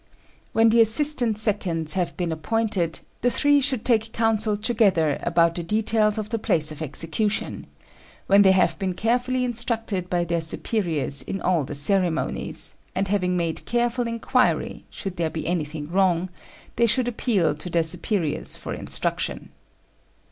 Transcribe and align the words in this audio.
When 0.51 0.69
the 0.69 0.81
assistant 0.81 1.37
seconds 1.37 1.93
have 1.93 2.17
been 2.17 2.31
appointed, 2.31 3.01
the 3.21 3.29
three 3.29 3.61
should 3.61 3.85
take 3.85 4.11
counsel 4.13 4.57
together 4.57 5.19
about 5.21 5.53
the 5.53 5.61
details 5.61 6.17
of 6.17 6.29
the 6.29 6.39
place 6.39 6.71
of 6.71 6.81
execution, 6.81 7.67
when 8.25 8.41
they 8.41 8.51
have 8.53 8.79
been 8.79 8.93
carefully 8.93 9.43
instructed 9.43 10.09
by 10.09 10.23
their 10.23 10.41
superiors 10.41 11.21
in 11.21 11.39
all 11.39 11.65
the 11.65 11.75
ceremonies; 11.75 12.73
and 12.95 13.09
having 13.09 13.37
made 13.37 13.63
careful 13.67 14.07
inquiry, 14.07 14.85
should 14.89 15.17
there 15.17 15.29
be 15.29 15.45
anything 15.45 15.87
wrong, 15.91 16.29
they 16.77 16.87
should 16.87 17.07
appeal 17.07 17.53
to 17.53 17.69
their 17.69 17.83
superiors 17.83 18.57
for 18.57 18.73
instruction. 18.73 19.51